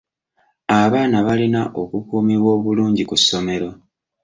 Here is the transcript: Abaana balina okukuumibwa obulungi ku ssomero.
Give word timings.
Abaana 0.81 1.17
balina 1.27 1.61
okukuumibwa 1.81 2.49
obulungi 2.57 3.03
ku 3.09 3.15
ssomero. 3.21 3.69